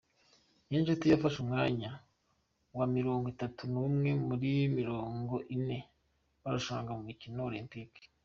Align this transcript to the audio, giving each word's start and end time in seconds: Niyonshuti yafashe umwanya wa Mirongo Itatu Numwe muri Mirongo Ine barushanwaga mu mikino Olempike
Niyonshuti 0.65 1.05
yafashe 1.07 1.37
umwanya 1.43 1.89
wa 2.77 2.85
Mirongo 2.95 3.25
Itatu 3.33 3.61
Numwe 3.73 4.11
muri 4.27 4.49
Mirongo 4.77 5.35
Ine 5.55 5.77
barushanwaga 6.41 6.91
mu 6.97 7.03
mikino 7.09 7.39
Olempike 7.49 8.01